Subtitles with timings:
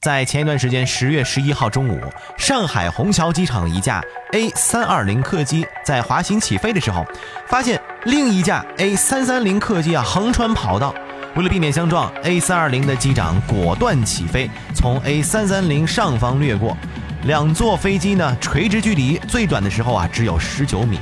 [0.00, 2.00] 在前一段时间，十月十一号中午，
[2.36, 4.00] 上海虹桥机场一架
[4.32, 7.04] A 三二零客机在滑行起飞的时候，
[7.48, 10.94] 发现另一架 A 三三零客机啊横穿跑道。
[11.34, 16.76] 为了避免相撞，A 三二零的机长果断起飞，从 A 三三零上方掠过。
[17.24, 21.00] 两座飞机呢垂直距离最短的时候啊只有十九米。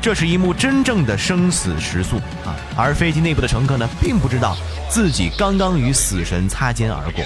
[0.00, 2.56] 这是一幕真正的生死时速啊！
[2.74, 4.56] 而飞机内部的乘客呢，并不知道
[4.88, 7.22] 自己刚刚与死神擦肩而过。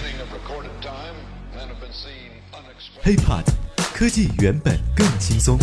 [3.05, 3.45] HiPod，
[3.95, 5.57] 科技原本更轻松。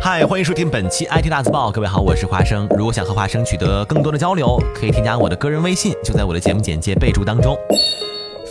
[0.00, 1.70] 嗨，欢迎收听本期 IT 大字报。
[1.70, 2.68] 各位好，我是华生。
[2.76, 7.56] 如果想和华生取得更多的交流，可以添加我的个人微信，就在我的节目简介备注当中。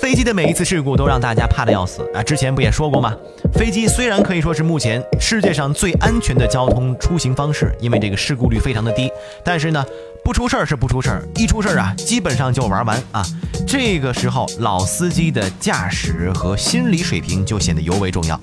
[0.02, 2.24] 飞机的每一次事故都让大家怕的要死啊！
[2.24, 3.16] 之前不也说过吗？
[3.54, 9.12] 飞机虽然可以说是目前世界上最安全的交通出行方式，因为这个事故率非常的低，
[9.46, 9.86] 但是呢，
[10.24, 13.26] 不出事儿是不出事儿，一出事儿啊，基本上就玩完啊。
[13.68, 18.40] 这个时候，老司机的驾驶和心理水平就显得尤为重要。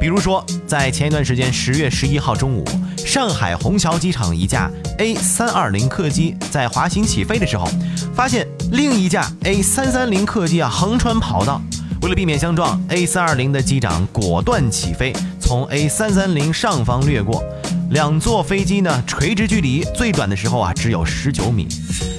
[0.00, 2.64] 比如说，在前一段时间，十月十一号中午，
[2.96, 7.68] 上海虹桥机场一架 A 三二零客机在滑行起飞的时候，
[8.14, 11.62] 发现另一架 A 三三零客机啊横穿跑道。
[12.02, 15.12] 为了避免相撞，A 三二零的机长果断起飞，
[15.52, 17.44] 从 A 三三零上方掠过。
[17.90, 21.68] 两座飞机呢垂直距离最短的时候啊只有十九米。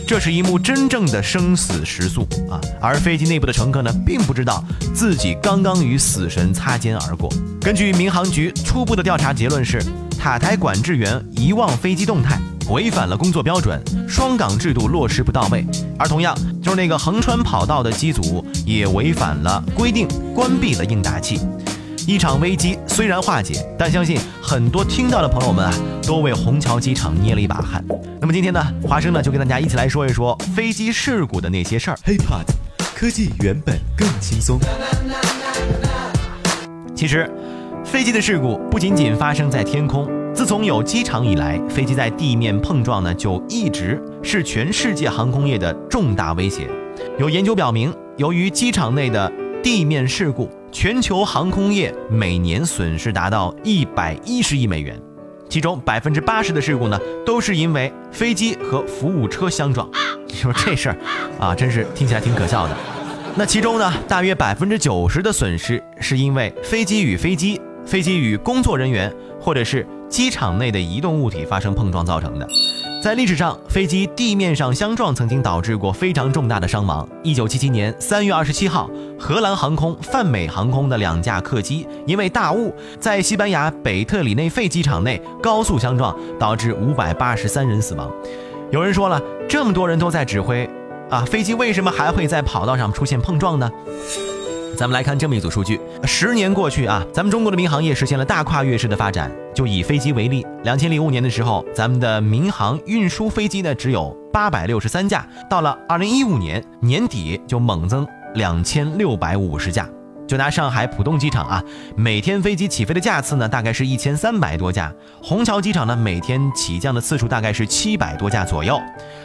[0.05, 2.61] 这是一幕真正的生死时速啊！
[2.79, 7.27] 而飞机内部的乘客呢，并不知道自己刚刚与死神擦肩而过。
[7.59, 9.83] 根据民航局初步的调查结论是，
[10.19, 12.39] 塔台管制员遗忘飞机动态，
[12.69, 15.65] 违反了工作标准，双岗制度落实不到位。
[15.97, 21.39] 而同样，就是那个横穿跑道的机组也违反了规定，关闭了应答器。
[22.05, 25.73] 一场危机虽然化解，但相信很多听到的朋友们啊，
[26.05, 27.81] 都为虹桥机场捏了一把汗。
[28.19, 31.97] 那么今天呢，华生呢就跟大家一起来说一说飞机事故的那些事儿。
[32.05, 32.45] HiPod，
[32.93, 34.59] 科技原本更轻松。
[36.93, 37.29] 其实，
[37.85, 46.67] 飞机的事故不仅仅发生在天空，自从有机场以来，飞机在地面碰撞呢，就一直是全世界航空业的重大威胁。
[47.17, 49.31] 有研究表明，由于机场内的
[49.63, 50.49] 地面事故。
[50.73, 54.99] 全球航空业每年损失达到一百一十亿美元，
[55.47, 59.87] 其中百分之八十的事故呢，都是因为飞机和服务车相撞。
[60.27, 60.97] 你说这事儿
[61.39, 62.75] 啊，真是听起来挺可笑的。
[63.35, 72.47] 那其中呢，大约百分之九十的损失是因为飞机与飞机、飞机与工作人员，或者是机场内的移动物体发生碰撞造成的。
[73.03, 77.05] 在历史上，飞机地面上相撞曾经导致过非常重大的伤亡。
[77.21, 88.09] 一九七七年三月二十七号，荷兰航空、泛美航空的两架客机因为大雾，在西班牙北特里内费机场内高速相撞，导致五百八十三人死亡。
[88.71, 90.65] 有人说了，这么多人都在指挥，
[91.09, 93.69] 啊，飞机为什么还会在跑道上出现碰撞呢？
[94.75, 99.31] 咱们来看这么一组数据：十年过去啊，咱们中国的民航业实现了大跨越式的发展。
[99.53, 109.87] 就以飞机为例，两千零五年的时候，咱们的民航运输飞机呢只有八百六十三架，到了二零一五年年底就猛增两千六百五十架。
[110.27, 111.63] 就拿上海浦东机场啊，
[111.95, 114.91] 每天飞机起飞的架次呢大概是一千三百多架；
[115.21, 118.81] 虹桥机场呢每天起降的次数大概是七百多架左右。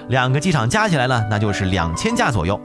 [0.08, 2.60] 两个机场加起来呢，那就是两千架左右。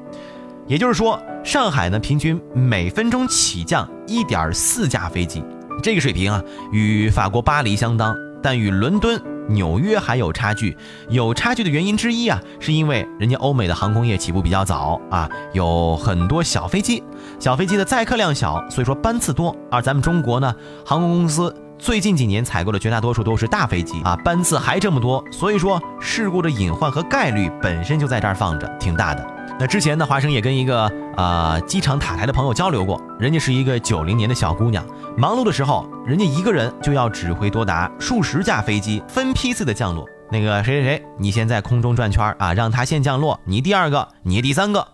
[0.65, 5.43] 也就是说，上海呢平均每分钟起降一点四架飞机，
[5.83, 10.75] 这个水平啊与法国巴黎相当，但与伦敦、纽约还有差距。
[11.09, 17.03] 有差距的原因之一啊，是因为人家欧美的航空业起步比较早啊，有很多小飞机，
[17.39, 19.53] 小飞机的载客量小，所以说班次多。
[19.69, 20.55] 而咱们中国呢，
[20.85, 29.32] 航空公司最近几年采购的绝大多数都是大飞机啊，班次还这么多，所以说事故的隐患和概率本身就在这儿放着，挺大的。
[29.59, 40.05] 那之前呢，华生也跟一个啊机场塔台的朋友交流过，人家是一个九零年的小姑娘，忙碌的时候，人家一个人就要指挥多达数十架飞机分批次的降落。
[40.31, 44.87] 那个谁谁谁，你先在空中转圈啊，让他先降落，你第二个，你第三个。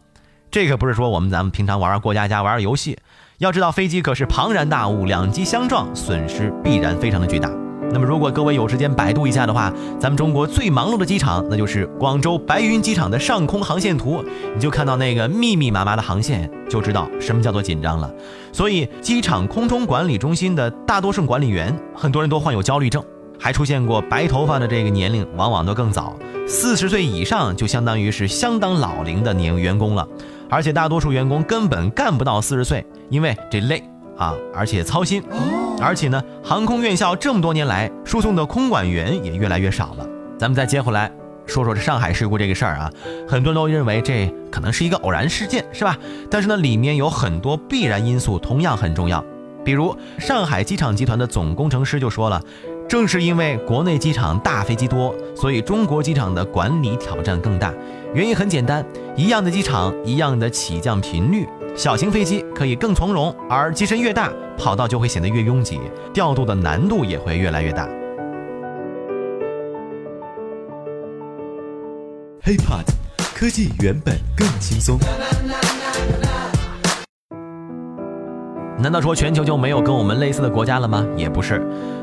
[0.51, 2.97] 这可不是说我们咱们平常玩过家家玩游戏，
[3.37, 7.49] 要知道飞机可是庞然大物，两机相撞，损失必然非常的巨大。
[7.91, 18.11] 那么，如果各位有时间百度一下的话，咱们中国最忙碌的机场，那就是广州白云机场的上空航线图，你就看到那个密密麻麻的航线，就知道什么叫做紧张了。
[18.51, 23.03] 所以，机场空中管理中心的大多数管理员，很多人都患有焦虑症，
[23.39, 26.15] 还出现过白头发的这个年龄往往都更早，
[26.47, 30.07] 四十岁以上就相当于是相当老龄的年员工了，
[30.47, 33.83] 而且大多数员工根本干不到四十岁，因为这累。
[34.17, 35.23] 啊，而且操心，
[35.81, 40.05] 而且呢，航空院校这么多年来输送的空管员也越来越少了。
[40.37, 41.11] 咱们再接回来
[41.45, 42.91] 说说这上海事故这个事儿啊，
[43.27, 45.97] 很多人都认为这可能是一个偶然事件，是吧？
[46.29, 49.23] 但是呢，里面有很多必然因素，同样很重要。
[49.63, 52.41] 比如上海机场集团的总工程师就说了，
[52.87, 57.73] 正是因为国内机场大飞机多，所以中国机场的管理挑战更大。
[58.13, 58.85] 原因很简单，
[59.15, 61.47] 一样的机场，一样的起降频率，
[61.79, 65.79] 小型飞机可以更从容，而机身越大，跑道就会显得越拥挤，
[66.13, 67.87] 调度的难度也会越来越大。
[72.43, 72.83] HiPod，
[73.33, 74.99] 科技原本更轻松。
[78.81, 81.05] 难道说全球就没有跟我们类似的国家了吗？
[81.17, 81.61] 也不是，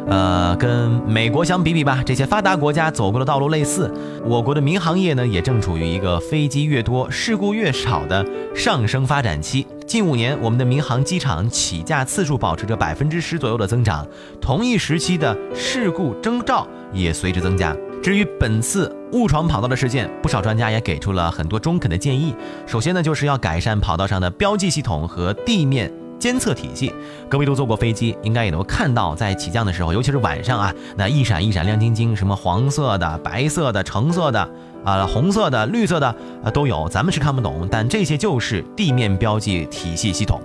[0.08, 3.90] 呃，跟美国相比比吧，这些发达国家走过的道路类似。
[4.22, 8.22] 我国的民航业呢，也正处于一个飞机越多、事故越少的
[8.54, 9.66] 上升发展期。
[9.86, 14.06] 近五年，我们的民航机场起驾次数保持着百分之十左右的增长，
[14.38, 17.74] 同一时期的事故征兆也随之增加。
[18.02, 22.34] 至于本次误闯跑道的事件，不少专家也给出了很多中肯的建议。
[22.66, 25.90] 首先呢，就是要改善跑道上的标记系统和地面。
[26.18, 26.92] 监测体系，
[27.28, 34.48] 各位都坐过飞机，应该也都看到，在起降的时候，尤其是晚上啊，那一闪一闪亮晶晶，什么黄色的、白色的、橙色的，
[34.84, 36.06] 啊，红色的、绿色的，
[36.42, 36.88] 啊，都有。
[36.88, 40.40] 咱们是看不懂，但这些就是地面标记体系系统。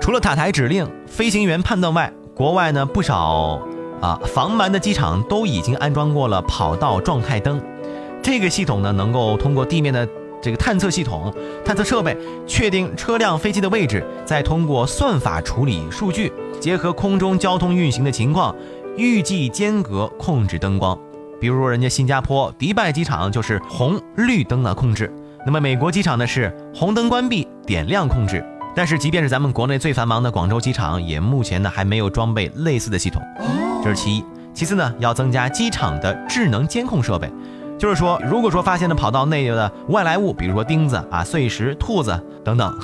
[0.00, 3.60] 除了塔台指令、飞行员判断外，国外呢不少
[4.00, 7.60] 啊防瞒的机场都已经安装过了跑道状态灯。
[8.22, 10.06] 这个系统呢，能够通过地面的。
[10.44, 11.32] 这个探测系统、
[11.64, 12.14] 探测设备
[12.46, 16.30] 确定车辆、飞机的位置，再通过算法处理数据，
[16.60, 18.54] 结合空中交通运行的情况，
[18.94, 20.98] 预计间隔控制灯光。
[21.40, 25.10] 比如人家新加坡迪拜机场就是红绿灯的控制，
[25.46, 28.44] 那么美国机场呢是红灯关闭、点亮控制。
[28.76, 33.22] 但是即便是咱们国内最繁忙的广州机场，也目前呢还没有装备类似的系统，
[33.82, 34.22] 这是其一。
[34.52, 37.32] 其次呢，要增加机场的智能监控设备。
[37.84, 42.74] 就是说，如果说发现了跑道内的外来物，比如说钉子啊、碎石、兔子等等，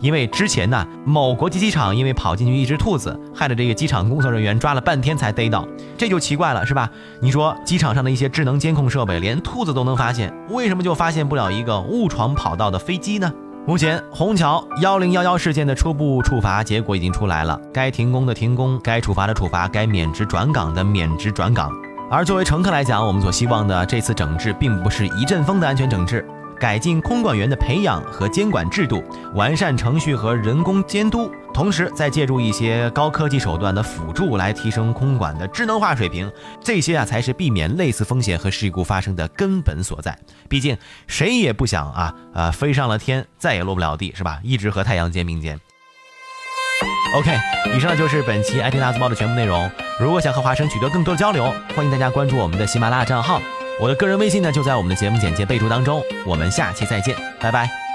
[0.00, 5.66] 因为之前呢，某国际机场因为跑进去一只兔子，害得这个机场工作人员抓了半天才逮到，
[5.96, 6.90] 这就奇怪了，是吧？
[7.22, 13.32] 你说机场上的一些智能监控设备连兔子都能发现，为什么就发现不了一个误闯跑道的飞机呢？
[13.66, 21.70] 目前虹桥幺零幺幺事件的初步处罚结果已经出来了，该停工的停工，该处罚的处罚，该免职转岗的免职转岗。
[22.10, 26.28] 而作为乘客来讲，我们所希望的这次整治，并不是一阵风的安全整治，
[26.58, 29.00] 改进空管员的培养和监管制度，
[29.36, 36.28] 完善程序和人工监督，同时再借助一些高科技手段的辅助，来提升空管的智能化水平，
[36.60, 40.18] 这些啊才是避免类似风险和事故发生的根本所在。
[40.48, 44.40] 毕竟谁也不想啊啊飞上了天，再也落不了地，是吧？
[44.42, 45.56] 一直和太阳肩并肩。
[47.14, 47.30] OK，
[47.76, 49.70] 以上就是本期 IT 大字报的全部内容。
[50.00, 53.38] 如果想和华生取得更多的交流，欢迎大家关注我们的喜马拉雅账号。
[53.78, 56.02] 我的个人微信呢就在我们的节目简介备注当中。
[56.26, 57.89] 我们下期再见，拜拜。